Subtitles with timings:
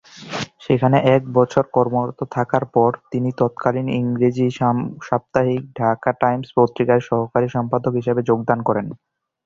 [0.61, 4.47] সেখানে এক বছর কর্মরত থাকার পর তিনি তৎকালীন ইংরেজি
[5.07, 8.87] সাপ্তাহিক ঢাকা টাইমস পত্রিকায় সহকারী সম্পাদক হিসেবে যোগদান করেন।